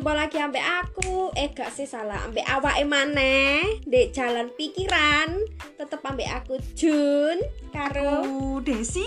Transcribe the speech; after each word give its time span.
jumpa 0.00 0.16
lagi 0.16 0.40
ambek 0.40 0.64
aku. 0.64 1.28
Eh 1.36 1.52
gak 1.52 1.76
sih 1.76 1.84
salah 1.84 2.24
Ambek 2.24 2.48
awake 2.48 2.88
maneh 2.88 3.84
Dek 3.84 4.16
jalan 4.16 4.48
pikiran 4.56 5.44
Tetep 5.76 6.00
ambek 6.00 6.40
aku 6.40 6.56
Jun 6.72 7.36
Karo 7.68 8.24
Aku 8.24 8.64
Desi. 8.64 9.04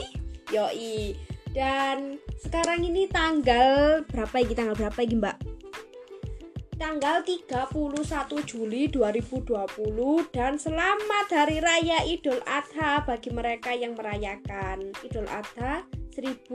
Yoi. 0.53 1.17
Dan 1.49 2.21
sekarang 2.38 2.85
ini 2.85 3.10
tanggal 3.10 4.06
Berapa 4.06 4.38
lagi 4.38 4.53
tanggal 4.53 4.78
berapa 4.78 4.94
lagi 5.02 5.16
mbak? 5.17 5.38
Tanggal 6.78 7.25
31 7.25 7.74
Juli 8.46 8.85
2020 8.85 9.49
Dan 10.30 10.62
selamat 10.62 11.25
Hari 11.25 11.57
Raya 11.57 12.06
Idul 12.06 12.38
Adha 12.46 13.02
Bagi 13.02 13.34
mereka 13.34 13.74
yang 13.74 13.98
merayakan 13.98 14.94
Idul 15.02 15.25
Adha 15.25 16.02
1000 16.13 16.45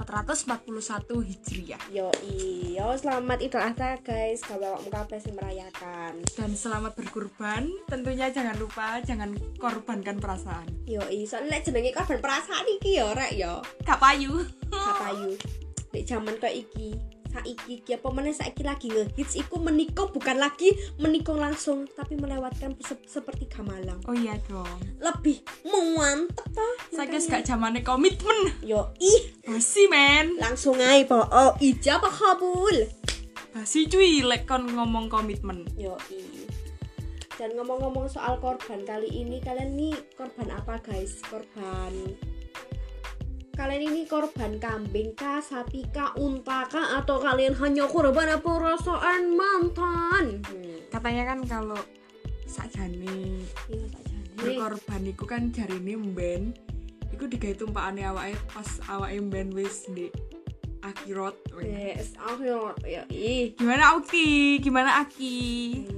441 0.00 1.28
Hijriah 1.28 1.82
yo 1.92 2.08
selamat 2.96 3.38
Idul 3.44 3.62
Adha 3.62 4.00
guys, 4.00 4.40
kalau 4.44 4.80
kabeh 4.88 5.20
sing 5.20 5.36
merayakan. 5.36 6.24
dan 6.36 6.50
selamat 6.56 6.96
berkurban 6.96 7.68
tentunya 7.86 8.32
jangan 8.32 8.56
lupa 8.56 8.98
jangan 9.04 9.36
korbankan 9.60 10.16
perasaan 10.18 10.66
Yoi, 10.88 11.24
soalnya 11.28 11.60
nek 11.60 11.62
jenenge 11.68 11.92
korban 11.92 12.20
perasaan 12.20 12.66
iki 12.80 13.00
yo 13.00 13.12
rek 13.12 13.32
yo. 13.36 13.60
gak 13.84 14.00
payu 14.00 14.44
Gak 14.74 14.96
payu. 15.00 15.30
Nek 15.94 16.04
zaman 16.10 16.34
kok 16.42 16.50
iki, 16.50 16.98
saiki 17.34 17.82
iki 17.82 17.98
apa 17.98 18.08
meneh 18.08 18.30
saiki 18.30 18.62
lagi 18.62 18.86
ngehits 18.88 19.34
iku 19.34 19.58
menikung 19.58 20.06
bukan 20.08 20.38
lagi 20.38 20.70
menikung 20.96 21.36
langsung 21.36 21.82
tapi 21.90 22.14
melewatkan 22.14 22.78
se- 22.78 23.02
seperti 23.04 23.50
gamalang. 23.50 23.98
oh 24.06 24.14
iya 24.14 24.38
dong 24.46 24.78
Lebih 25.02 25.42
mantep 25.66 26.46
saya 26.88 27.10
makanya. 27.10 27.30
gak 27.34 27.44
zamannya 27.44 27.82
komitmen 27.82 28.38
Yo 28.62 28.94
ih, 28.96 29.34
basi 29.42 29.90
men 29.90 30.38
langsung 30.38 30.78
aja 30.78 31.02
po. 31.04 31.26
Oh, 31.26 31.58
ijabah 31.58 32.14
kabul. 32.14 32.86
basi 33.50 33.90
cuy 33.90 34.22
lek 34.22 34.46
kon 34.46 34.70
ngomong 34.70 35.10
komitmen 35.10 35.66
Yoi. 35.74 36.46
Dan 37.34 37.58
ngomong-ngomong 37.58 38.06
soal 38.06 38.38
korban 38.38 38.86
kali 38.86 39.10
ini 39.10 39.42
kalian 39.42 39.74
nih 39.74 39.90
korban 40.14 40.54
apa 40.54 40.78
guys? 40.78 41.18
Korban 41.26 41.90
Kalian 43.54 43.86
ini 43.86 44.02
korban 44.04 44.58
kambing 44.58 45.14
kah, 45.14 45.38
sapi 45.38 45.86
kah, 45.88 46.10
unta 46.16 46.66
kah 46.66 46.98
atau 46.98 47.16
kalian 47.16 47.54
hanya 47.54 47.86
korban 47.86 48.34
perasaan 48.36 49.30
mantan? 49.30 50.42
Hmm. 50.42 50.78
katanya 50.90 51.22
kan 51.24 51.40
kalau 51.42 51.78
sakjane 52.44 53.42
Iya 53.66 53.86
saja. 53.88 54.16
berkorban 54.34 55.02
iku 55.04 55.24
kan 55.24 55.50
jarine 55.50 55.94
mben 55.96 56.54
iku 57.10 57.26
digawe 57.26 57.54
tumpakane 57.56 58.02
awake 58.04 58.38
pas 58.46 58.66
awake 58.88 59.18
mben 59.20 59.50
wis 59.50 59.86
di 59.88 60.06
akhirat 60.80 61.34
Yes, 61.58 62.14
akhir 62.16 62.78
ya 62.84 63.02
ih. 63.08 63.54
gimana 63.54 63.96
Aki 63.96 64.26
gimana 64.60 65.00
Aki 65.00 65.34
Iya. 65.86 65.93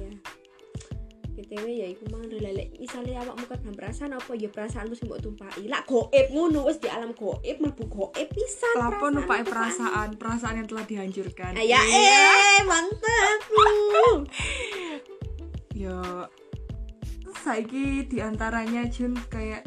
BTW 1.47 1.65
ya 1.71 1.87
iku 1.87 2.03
mang 2.11 2.27
lelek 2.27 2.75
misalnya 2.75 3.23
awakmu 3.23 3.47
korban 3.47 3.71
perasaan 3.71 4.11
apa 4.13 4.35
ya 4.35 4.51
perasaanmu 4.51 4.93
sing 4.93 5.07
mbok 5.07 5.23
tumpaki. 5.23 5.71
Lah 5.71 5.79
goib 5.87 6.27
ngono 6.29 6.67
wis 6.67 6.75
di 6.77 6.91
alam 6.91 7.15
goib 7.15 7.55
mlebu 7.57 7.87
goib 7.87 8.27
pisan. 8.27 8.75
Lapo 8.75 9.07
numpai 9.07 9.41
perasaanmu. 9.41 9.47
perasaan 9.47 10.09
perasaan 10.19 10.55
yang 10.59 10.67
telah 10.67 10.83
dihancurkan 10.83 11.51
Ah, 11.55 11.63
ya 11.63 11.79
Iya. 11.79 12.19
eh 12.27 12.61
mantap. 12.67 13.39
Uh. 13.47 14.17
ya 15.87 15.97
saiki 17.37 18.03
di 18.03 18.19
antaranya 18.19 18.83
Jun 18.91 19.15
kayak 19.31 19.63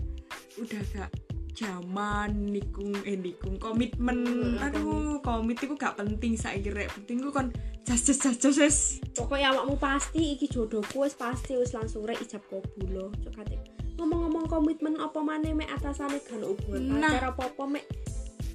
udah 0.61 0.83
gak 0.92 1.11
zaman 1.56 2.51
nikung 2.51 2.92
eh 3.05 3.17
nikung 3.17 3.56
komitmen 3.56 4.20
Hmm, 4.20 4.61
aduh 4.61 5.20
komit 5.20 5.61
itu 5.61 5.73
gak 5.77 5.97
penting 5.97 6.36
saiki 6.36 6.69
rek 6.69 6.92
penting 6.92 7.20
ku 7.20 7.33
kon 7.33 7.48
jas 7.84 8.00
jas 8.03 8.19
jas 8.19 8.36
jas 8.39 8.56
jas 8.56 8.78
Pokoknya 9.12 9.52
awakmu 9.52 9.77
pasti 9.77 10.35
iki 10.35 10.46
jodohku 10.46 11.02
wis 11.02 11.14
pasti 11.14 11.55
wis 11.55 11.70
langsung 11.70 12.05
rek 12.05 12.20
ijab 12.20 12.41
kabul 12.46 12.89
loh. 12.89 13.11
Cok 13.20 13.33
kate. 13.35 13.57
Ngomong-ngomong 13.96 14.46
komitmen 14.46 14.96
apa 14.96 15.20
maneh 15.20 15.52
mek 15.52 15.68
atasane 15.70 16.20
kan 16.23 16.41
hubungan 16.41 16.96
Nah. 16.96 17.11
pacar 17.11 17.24
apa-apa 17.30 17.64
mek 17.68 17.85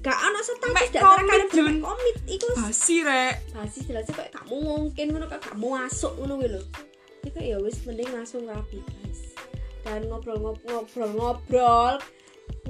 gak 0.00 0.14
ono 0.16 0.38
status 0.38 0.90
dak 0.90 1.02
berdua 1.02 1.50
Jun. 1.50 1.74
komit 1.80 2.16
iku 2.26 2.46
wis 2.46 2.58
basi 2.60 2.96
rek 3.02 3.34
pasti 3.50 3.78
jelasnya 3.82 4.14
kayak 4.16 4.32
kamu 4.34 4.54
mungkin 4.58 5.06
ngono 5.10 5.26
kayak 5.26 5.42
kamu 5.44 5.66
masuk 5.68 6.12
ngono 6.16 6.32
kuwi 6.36 6.48
lho. 6.50 6.62
Iku 7.22 7.38
ya 7.40 7.56
wis 7.58 7.76
mending 7.82 8.10
langsung 8.10 8.42
rapi 8.44 8.78
guys. 8.80 9.20
Dan 9.82 10.06
ngobrol-ngobrol-ngobrol. 10.06 11.94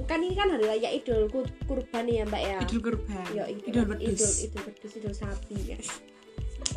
Kan 0.05 0.21
ini 0.21 0.33
kan 0.33 0.49
hari 0.49 0.65
raya 0.65 0.89
Idul 0.91 1.25
Kur- 1.27 1.49
Kurban 1.65 2.05
ya, 2.05 2.23
Mbak 2.23 2.41
ya. 2.41 2.57
idul 2.61 2.79
kurban 2.79 3.25
Ya, 3.31 3.43
idul, 3.45 3.65
idul 3.65 3.83
idul, 3.83 3.89
wedhus 4.13 4.35
idul 4.39 4.61
wedhus, 4.63 4.93
idul 4.95 5.13
sapi, 5.13 5.55
guys. 5.63 5.89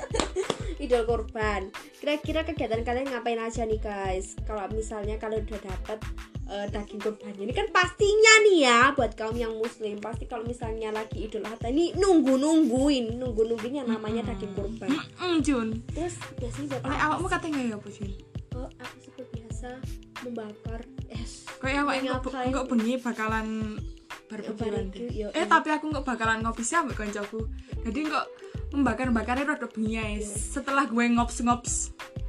idul 0.84 1.04
kurban. 1.04 1.68
Kira-kira 2.00 2.40
kegiatan 2.42 2.80
kalian 2.80 3.12
ngapain 3.12 3.40
aja 3.40 3.68
nih, 3.68 3.80
guys? 3.80 4.34
Kalau 4.48 4.64
misalnya 4.72 5.20
kalian 5.20 5.44
udah 5.44 5.60
dapat 5.60 5.98
eh, 6.48 6.66
daging 6.72 7.00
kurbannya 7.00 7.42
ini 7.46 7.54
kan 7.54 7.68
pastinya 7.70 8.32
nih 8.48 8.58
ya 8.64 8.80
buat 8.96 9.12
kaum 9.14 9.36
yang 9.36 9.54
muslim. 9.60 10.00
Pasti 10.00 10.24
kalau 10.24 10.42
misalnya 10.48 10.90
lagi 10.90 11.28
idul 11.28 11.44
adha 11.44 11.68
ini 11.68 11.92
nunggu 11.94 12.40
nungguin 12.40 13.20
nunggu 13.20 13.42
nungguin 13.44 13.84
yang 13.84 13.88
namanya 13.88 14.32
daging 14.34 14.52
kurban 14.56 14.90
Mm, 15.20 15.38
Jun. 15.44 15.68
Terus 15.94 16.16
biasanya 16.40 16.66
buat 16.74 16.82
oleh 16.88 16.98
awakmu 16.98 17.26
sih? 17.28 17.34
katanya 17.36 17.60
ya 17.60 17.74
apa 17.78 17.88
Jun 17.92 18.10
oh, 18.56 18.68
aku 18.80 18.96
seperti 18.98 19.30
biasa 19.40 19.68
membakar 20.26 20.80
es. 21.12 21.46
Kayak 21.60 21.78
awak 21.86 21.94
engko 22.48 22.62
bengi 22.66 22.94
bakalan 22.98 23.48
yo, 25.10 25.28
eh 25.34 25.42
tapi 25.42 25.74
aku 25.74 25.90
nggak 25.90 26.06
bakalan 26.06 26.38
ngopi 26.46 26.62
sih 26.62 26.78
ambek 26.78 26.94
koncoku. 26.94 27.50
Jadi 27.82 28.06
kok 28.06 28.26
membakar 28.70 29.10
bakarnya 29.10 29.44
rada 29.47 29.66
bengi. 29.66 29.98
Iya. 29.98 30.22
setelah 30.25 30.86
gue 30.86 31.04
ngops 31.10 31.42
ngops 31.42 31.75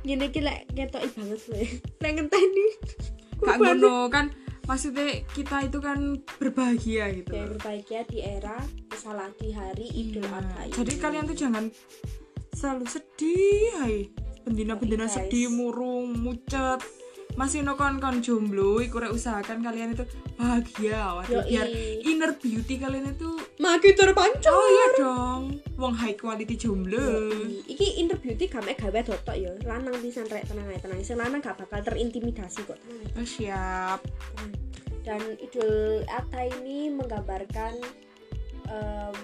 ini 0.01 0.27
kira 0.27 0.65
ketok 0.69 1.05
banget 1.13 1.41
loh 1.47 1.61
lek 2.01 2.11
ngenteni 2.17 2.67
gak 3.37 3.57
ngono 3.57 4.09
kan 4.09 4.33
maksudnya 4.63 5.25
kita 5.31 5.65
itu 5.65 5.77
kan 5.77 5.99
berbahagia 6.37 7.09
gitu 7.13 7.33
loh. 7.33 7.57
berbahagia 7.57 8.01
di 8.05 8.19
era 8.19 8.57
misalnya 8.87 9.29
di 9.35 9.49
hari 9.51 9.87
Idul 9.91 10.21
Iya. 10.21 10.37
Adha 10.37 10.61
ini. 10.63 10.73
jadi 10.73 10.93
kalian 10.97 11.23
tuh 11.25 11.37
jangan 11.37 11.63
selalu 12.51 12.85
sedih 12.85 13.69
hai 13.79 13.97
bendina-bendina 14.41 15.05
Guys. 15.05 15.13
sedih 15.13 15.49
murung 15.49 16.17
mucet 16.17 16.81
masih 17.39 17.63
no 17.63 17.79
kon 17.79 17.97
kon 18.03 18.19
jomblo 18.19 18.83
iku 18.83 18.99
rek 18.99 19.13
usahakan 19.15 19.63
kalian 19.63 19.95
itu 19.95 20.03
bahagia 20.35 21.15
waduh 21.15 21.43
Yoi. 21.43 21.49
biar 21.49 21.67
inner 22.03 22.31
beauty 22.35 22.75
kalian 22.81 23.13
itu 23.13 23.29
makin 23.61 23.93
terpancar. 23.95 24.51
Oh 24.51 24.67
iya 24.67 24.87
dong. 24.99 25.41
Wong 25.79 25.93
high 25.95 26.17
quality 26.17 26.55
jomblo. 26.59 26.99
Yoi. 26.99 27.63
iki 27.71 28.03
inner 28.03 28.19
beauty 28.19 28.45
game 28.51 28.73
gawe 28.75 28.99
dotok 29.05 29.35
ya. 29.37 29.51
Lanang 29.63 29.95
pisan 30.03 30.27
rek 30.27 30.45
tenang 30.49 30.67
ae 30.69 30.79
tenang 30.81 30.99
sing 31.01 31.17
lanang 31.17 31.39
gak 31.39 31.57
bakal 31.57 31.79
terintimidasi 31.81 32.67
kok. 32.67 32.79
Oh, 33.17 33.25
siap. 33.25 34.03
Dan 35.01 35.21
Idul 35.41 36.05
Adha 36.05 36.45
ini 36.61 36.93
menggambarkan 36.93 37.73
em, 38.69 39.15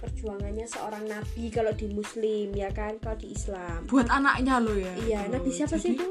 perjuangannya 0.00 0.64
seorang 0.64 1.04
nabi 1.04 1.52
kalau 1.52 1.74
di 1.76 1.92
muslim 1.92 2.54
ya 2.56 2.72
kan? 2.72 2.96
Kalau 3.02 3.18
di 3.20 3.36
Islam. 3.36 3.84
Buat 3.90 4.08
anaknya 4.08 4.56
lo 4.62 4.72
ya. 4.72 4.94
Iya 5.04 5.20
nabi 5.28 5.52
siapa 5.52 5.76
sih 5.76 5.98
itu 5.98 6.06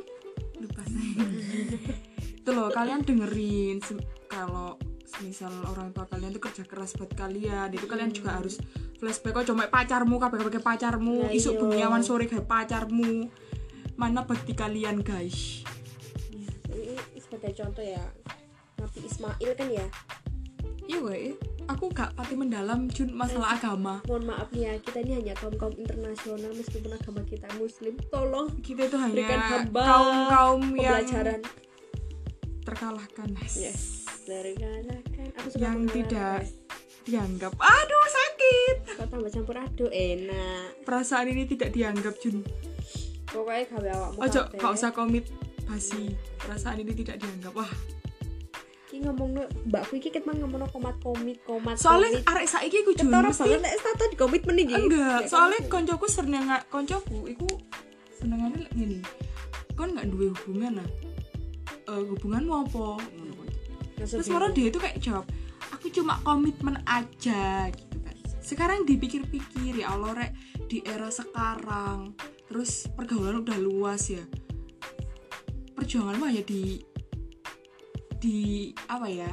lupa 0.77 0.83
saya 0.93 1.25
itu 2.37 2.49
loh 2.53 2.69
kalian 2.69 3.01
dengerin 3.01 3.81
kalau 4.29 4.77
misal 5.25 5.49
orang 5.65 5.89
tua 5.89 6.05
kalian 6.05 6.29
tuh 6.29 6.43
kerja 6.45 6.63
keras 6.69 6.93
buat 6.93 7.09
kalian 7.17 7.73
itu 7.73 7.89
kalian 7.89 8.13
juga 8.13 8.37
harus 8.37 8.61
flashback 9.01 9.41
kok 9.41 9.49
cuma 9.49 9.65
pacarmu 9.65 10.21
kabeh 10.21 10.37
kabeh 10.37 10.61
pacarmu 10.61 11.25
Nah, 11.25 11.33
isuk 11.33 11.57
iya. 11.57 11.61
bengiawan 11.65 12.01
sore 12.05 12.29
kayak 12.29 12.45
pacarmu. 12.45 13.25
Mana 13.97 14.29
bakti 14.29 14.53
kalian 14.53 15.01
guys? 15.01 15.65
Iya, 16.29 16.53
ini 16.69 16.93
sebagai 17.17 17.57
contoh 17.57 17.81
ya 17.81 18.03
Nabi 18.77 18.99
Ismail 19.09 19.51
kan 19.57 19.67
ya 19.73 19.85
iya 20.87 21.35
aku 21.67 21.91
gak 21.91 22.15
pati 22.15 22.33
mendalam 22.39 22.87
jun 22.87 23.11
masalah 23.11 23.59
agama. 23.59 23.99
mohon 24.07 24.23
maaf 24.23 24.47
nih 24.55 24.71
ya 24.71 24.73
kita 24.79 25.03
ini 25.03 25.19
hanya 25.19 25.33
kaum 25.35 25.53
kaum 25.59 25.75
internasional 25.75 26.51
meskipun 26.55 26.95
agama 26.95 27.21
kita 27.27 27.47
muslim. 27.59 27.93
Tolong 28.07 28.47
kita 28.63 28.87
itu 28.87 28.97
hanya 28.97 29.23
hamba 29.51 29.81
kaum 29.83 30.17
kaum 30.31 30.61
yang 30.79 31.03
pembelajaran. 31.03 31.39
terkalahkan. 32.63 33.29
Yes 33.55 34.07
dari 34.27 34.53
kanan 34.59 35.01
kan 35.15 35.27
aku 35.39 35.47
suka 35.55 35.63
yang 35.63 35.87
tidak 35.87 36.43
dianggap. 37.07 37.51
Aduh 37.55 38.07
sakit. 38.11 38.75
Kok 38.99 39.07
tambah 39.07 39.31
campur 39.31 39.55
aduk? 39.55 39.87
Enak. 39.87 40.83
Perasaan 40.83 41.31
ini 41.31 41.47
tidak 41.47 41.71
dianggap 41.71 42.19
jun. 42.19 42.43
Pokoknya 43.31 43.63
gawe 43.71 43.89
awakmu 43.95 44.19
Ojo, 44.27 44.41
gak 44.51 44.71
usah 44.75 44.91
komit 44.91 45.31
basi. 45.63 46.11
Perasaan 46.43 46.83
ini 46.83 46.91
tidak 46.91 47.23
dianggap. 47.23 47.55
Wah, 47.55 47.71
iki 48.87 49.03
ngomong 49.03 49.35
mbakku 49.67 49.99
iki 49.99 50.09
ket 50.15 50.23
mang 50.23 50.39
ngomong 50.39 50.63
komat 50.71 50.95
komit 51.03 51.43
komat 51.43 51.75
soalnya 51.75 52.23
komit. 52.23 52.31
arek 52.31 52.47
saiki 52.47 52.87
ku 52.87 52.95
Jun 52.95 53.11
ketara 53.11 53.27
mesti 53.27 53.43
banget 53.43 53.59
lek 53.67 53.75
status 53.83 54.07
di 54.07 54.17
komit 54.17 54.41
meniki 54.47 54.73
enggak. 54.79 55.27
Soalnya 55.27 55.59
koncoku 55.67 56.07
seneng 56.07 56.47
koncoku 56.71 57.27
iku 57.27 57.47
senengane 58.15 58.55
lek 58.63 58.71
ngene. 58.71 58.99
Kon 59.75 59.91
gak 59.91 60.07
duwe 60.07 60.31
hubungan 60.31 60.79
lah. 60.79 60.89
Eh 61.91 62.03
hubunganmu 62.15 62.53
apa? 62.63 62.85
Ngono 63.03 63.31
kon. 63.35 63.49
Langsung 63.99 64.23
Terus 64.23 64.27
bingung. 64.31 64.55
dia 64.55 64.65
itu 64.71 64.79
kayak 64.79 64.97
jawab, 65.03 65.25
aku 65.75 65.85
cuma 65.91 66.17
komitmen 66.23 66.79
aja 66.87 67.67
gitu 67.69 67.97
kan. 67.99 68.15
Sekarang 68.39 68.87
dipikir-pikir 68.87 69.83
ya 69.83 69.93
Allah 69.93 70.15
rek, 70.15 70.31
di 70.67 70.79
era 70.83 71.11
sekarang 71.11 72.15
terus 72.47 72.87
pergaulan 72.95 73.43
udah 73.43 73.57
luas 73.59 74.07
ya 74.07 74.23
perjuangan 75.75 76.15
mah 76.19 76.31
ya 76.31 76.43
di 76.43 76.79
di 78.17 78.71
apa 78.89 79.07
ya 79.07 79.31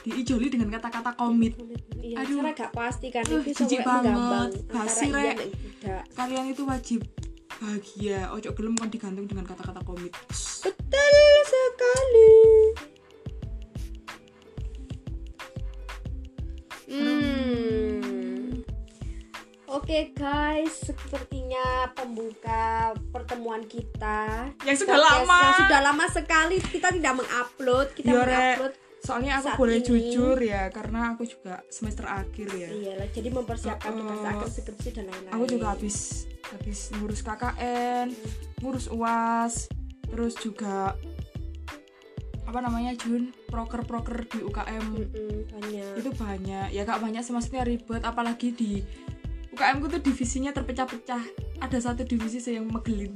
diijoli 0.00 0.48
dengan 0.48 0.72
kata-kata 0.72 1.12
komit 1.12 1.54
iya 2.00 2.24
Aduh. 2.24 2.40
gak 2.56 2.72
pasti 2.72 3.12
kan 3.12 3.20
Uh, 3.28 3.44
itu 3.44 3.62
jijik 3.68 3.84
banget. 3.84 4.64
Basi, 4.72 5.12
iya 5.12 5.36
Rek. 5.36 6.02
kalian 6.16 6.48
itu 6.50 6.64
wajib 6.64 7.00
bahagia 7.60 8.32
ojo 8.32 8.56
gelem 8.56 8.72
kan 8.80 8.88
digantung 8.88 9.28
dengan 9.28 9.44
kata-kata 9.44 9.84
komit 9.84 10.16
betul 10.64 11.14
sekali 11.44 12.40
Oke 19.90 20.14
guys, 20.14 20.86
sepertinya 20.86 21.90
pembuka 21.90 22.94
pertemuan 23.10 23.66
kita 23.66 24.46
yang 24.62 24.78
sudah 24.78 24.94
Podcast 24.94 25.18
lama 25.18 25.38
yang 25.42 25.58
sudah 25.58 25.80
lama 25.82 26.04
sekali 26.06 26.56
kita 26.62 26.94
tidak 26.94 27.18
mengupload, 27.18 27.90
kita 27.98 28.06
Iya, 28.06 28.22
Rek. 28.22 28.30
mengupload 28.30 28.74
soalnya 29.02 29.32
aku 29.42 29.50
boleh 29.58 29.82
ini. 29.82 29.86
jujur 29.90 30.38
ya 30.38 30.70
karena 30.70 31.10
aku 31.10 31.26
juga 31.26 31.66
semester 31.66 32.06
akhir 32.06 32.48
ya 32.54 32.70
Iya 32.70 32.92
lah, 33.02 33.08
jadi 33.10 33.28
mempersiapkan 33.34 33.90
Uh, 33.90 33.98
tugas 33.98 34.22
akhir 34.22 34.48
skripsi 34.54 34.88
dan 34.94 35.04
lain-lain. 35.10 35.32
aku 35.34 35.44
juga 35.48 35.66
habis 35.74 35.96
habis 36.46 36.78
ngurus 36.94 37.20
KKN 37.26 38.06
ngurus 38.62 38.86
UAS 38.94 39.54
terus 40.06 40.38
juga 40.38 40.94
apa 42.46 42.58
namanya 42.62 42.94
Jun 42.94 43.34
proker-proker 43.46 44.22
di 44.28 44.38
UKM 44.38 44.84
Mm-mm, 44.86 45.50
banyak. 45.50 45.92
itu 45.98 46.10
banyak 46.14 46.66
ya 46.70 46.82
gak 46.84 47.02
banyak 47.02 47.26
sih 47.26 47.34
maksudnya 47.34 47.66
ribet 47.66 48.02
apalagi 48.02 48.54
di 48.54 48.86
UKM 49.60 49.76
ku 49.76 49.92
tuh 49.92 50.00
divisinya 50.00 50.56
terpecah-pecah. 50.56 51.20
Ada 51.60 51.92
satu 51.92 52.08
divisi 52.08 52.40
sih 52.40 52.56
yang 52.56 52.64
megelin. 52.64 53.12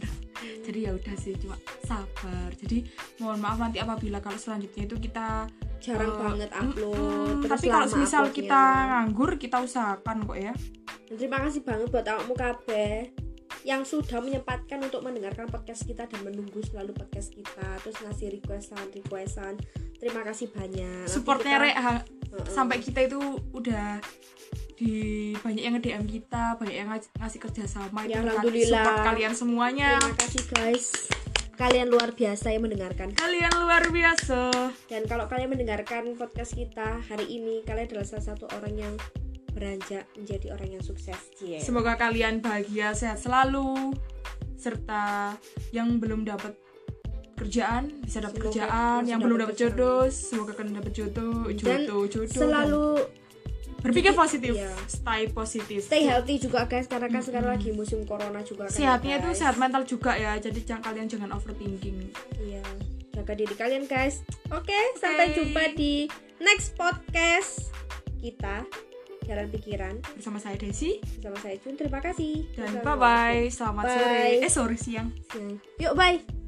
Jadi 0.60 0.84
ya 0.84 0.92
udah 0.92 1.16
sih 1.16 1.32
cuma 1.40 1.56
sabar. 1.80 2.52
Jadi 2.52 2.84
mohon 3.16 3.40
maaf 3.40 3.56
nanti 3.56 3.80
apabila 3.80 4.20
kalau 4.20 4.36
selanjutnya 4.36 4.84
itu 4.84 5.00
kita 5.00 5.48
Jarang 5.80 6.12
eh, 6.12 6.20
banget 6.20 6.50
upload. 6.52 7.48
terus 7.48 7.52
tapi 7.56 7.66
kalau 7.68 7.88
misal 7.96 8.22
uploadnya. 8.28 8.36
kita 8.36 8.60
nganggur 8.84 9.30
kita 9.40 9.56
usahakan 9.56 10.16
kok 10.28 10.36
ya. 10.36 10.52
Dan 11.08 11.14
terima 11.16 11.38
kasih 11.40 11.60
banget 11.64 11.88
buat 11.88 12.04
awakmu 12.04 12.34
kabeh 12.36 12.92
yang 13.64 13.80
sudah 13.80 14.20
menyempatkan 14.20 14.84
untuk 14.84 15.00
mendengarkan 15.00 15.48
podcast 15.48 15.88
kita 15.88 16.04
dan 16.04 16.20
menunggu 16.20 16.60
selalu 16.60 16.92
podcast 16.92 17.32
kita. 17.32 17.80
Terus 17.80 17.96
ngasih 18.04 18.36
requestan 18.36 18.84
requestan. 18.92 19.56
Terima 19.96 20.20
kasih 20.20 20.52
banyak. 20.52 21.08
Supportnya 21.08 21.56
kita- 21.56 21.64
Rek 21.64 21.76
ha- 21.80 22.04
Heeh. 22.04 22.48
sampai 22.52 22.84
kita 22.84 23.00
itu 23.00 23.16
udah 23.56 23.96
di 24.74 24.94
banyak 25.36 25.62
yang 25.62 25.74
nge-DM 25.74 26.04
kita, 26.04 26.54
banyak 26.54 26.76
yang 26.76 26.88
ngas- 26.88 27.10
ngasih 27.14 27.40
kerjasama 27.40 28.00
Ya, 28.02 28.18
itu 28.18 28.20
alhamdulillah. 28.24 28.84
support 28.84 29.06
kalian 29.06 29.32
semuanya. 29.32 29.88
terima 29.96 30.14
kasih 30.16 30.42
guys 30.48 30.84
kalian 31.54 31.86
luar 31.86 32.10
biasa 32.10 32.50
yang 32.50 32.62
mendengarkan 32.62 33.14
Kalian 33.14 33.54
luar 33.56 33.86
biasa. 33.88 34.50
dan 34.84 35.02
kalau 35.04 35.24
kalian 35.24 35.48
mendengarkan 35.48 36.10
podcast 36.12 36.50
kita 36.52 36.98
hari 37.04 37.30
ini 37.30 37.62
kalian 37.62 37.86
adalah 37.86 38.02
salah 38.04 38.26
satu 38.28 38.50
orang 38.50 38.74
yang 38.76 38.94
beranjak 39.48 40.02
menjadi 40.12 40.50
orang 40.50 40.68
yang 40.72 40.82
sukses 40.82 41.14
Cie. 41.32 41.62
Semoga 41.62 41.94
kalian 41.94 42.42
bahagia, 42.42 42.90
sehat 42.92 43.22
selalu 43.22 43.94
serta 44.56 45.38
yang 45.70 45.96
belum 45.96 46.24
dapat 46.24 46.58
kerjaan 47.34 47.90
bisa 48.00 48.18
dapat 48.20 48.34
Semoga 48.36 48.46
kerjaan, 48.50 49.00
yang 49.04 49.18
belum 49.18 49.38
dapat 49.40 49.54
jodoh 49.56 50.06
semoga 50.06 50.52
kalian 50.54 50.74
dapat 50.76 50.92
jodoh, 50.92 51.46
Dan 51.46 51.82
jodoh, 51.82 52.02
jodoh. 52.08 52.30
selalu 52.32 52.86
berpikir 53.84 54.12
positif, 54.12 54.56
Iya. 54.56 54.72
stay 54.88 55.28
positif. 55.28 55.84
stay 55.84 56.02
healthy 56.02 56.40
juga 56.40 56.64
guys 56.64 56.88
karena 56.88 57.06
kan 57.06 57.20
sekarang 57.20 57.52
lagi 57.52 57.68
musim 57.70 58.00
corona 58.02 58.40
juga 58.40 58.64
kan 58.64 58.72
ya, 58.72 58.76
Sehatnya 58.96 59.14
itu 59.20 59.28
sehat 59.36 59.54
mental 59.54 59.84
juga 59.84 60.16
ya. 60.16 60.34
Jadi 60.36 60.64
jangan 60.64 60.82
kalian 60.82 61.06
jangan 61.06 61.30
overthinking. 61.30 62.08
Iya, 62.40 62.64
jaga 63.12 63.32
diri 63.34 63.52
kalian 63.52 63.84
guys. 63.84 64.24
Oke, 64.48 64.74
sampai 64.96 65.36
jumpa 65.36 65.76
di 65.76 66.08
next 66.38 66.72
podcast 66.74 67.68
kita 68.18 68.64
Jalan 69.24 69.48
Pikiran 69.48 69.94
Bersama 70.12 70.36
saya 70.36 70.56
Desi 70.56 71.00
bersama 71.16 71.36
saya 71.38 71.56
Jun. 71.56 71.76
Terima 71.76 71.96
kasih. 71.96 72.44
dan 72.56 72.80
bye 72.80 72.92
bye. 72.92 73.48
Selamat 73.48 73.84
Bye. 73.84 73.96
sore. 73.96 74.24
Eh 74.40 74.50
sore 74.52 74.76
siang. 74.76 75.08
Siang. 75.28 75.56
Yuk 75.76 75.92
bye. 75.92 76.43